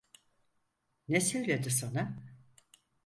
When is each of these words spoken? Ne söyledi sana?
Ne 1.07 1.21
söyledi 1.21 1.69
sana? 1.69 2.17